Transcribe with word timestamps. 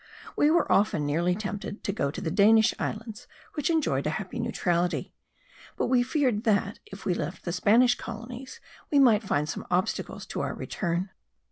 We 0.35 0.49
were 0.49 0.71
often 0.71 1.05
nearly 1.05 1.35
tempted 1.35 1.83
to 1.83 1.91
go 1.93 2.09
to 2.09 2.21
the 2.21 2.31
Danish 2.31 2.73
islands 2.79 3.27
which 3.53 3.69
enjoyed 3.69 4.07
a 4.07 4.17
happy 4.17 4.39
neutrality; 4.39 5.13
but 5.77 5.89
we 5.89 6.01
feared 6.01 6.43
that, 6.43 6.79
if 6.87 7.05
we 7.05 7.13
left 7.13 7.45
the 7.45 7.51
Spanish 7.53 7.93
colonies, 7.93 8.59
we 8.91 8.97
might 8.97 9.21
find 9.21 9.47
some 9.47 9.67
obstacles 9.69 10.25
to 10.25 10.41
our 10.41 10.55
return. 10.55 11.11